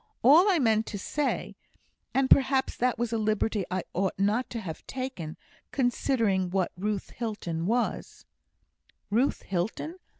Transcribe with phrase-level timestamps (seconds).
[0.23, 1.55] All I meant to say
[2.11, 5.37] and perhaps that was a liberty I ought not to have taken,
[5.71, 8.25] considering what Ruth Hilton was"
[9.11, 9.99] "Ruth Hilton!"